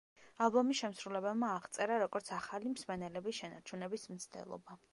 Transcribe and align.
ალბომი 0.43 0.77
შემსრულებელმა 0.77 1.49
აღწერა, 1.57 1.99
როგორც 2.03 2.31
ახალი 2.39 2.73
მსმენელების 2.73 3.41
შენარჩუნების 3.43 4.09
მცდელობა. 4.15 4.79